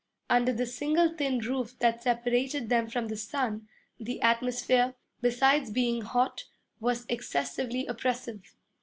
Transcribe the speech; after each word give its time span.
Under 0.31 0.51
the 0.51 0.65
single 0.65 1.09
thin 1.15 1.37
roof 1.37 1.77
that 1.77 2.01
separated 2.01 2.69
them 2.69 2.87
from 2.89 3.07
the 3.07 3.15
sun, 3.15 3.67
the 3.99 4.19
atmosphere, 4.23 4.95
besides 5.21 5.69
being 5.69 6.01
hot, 6.01 6.45
was 6.79 7.05
excessively 7.07 7.85
oppressive. 7.85 8.55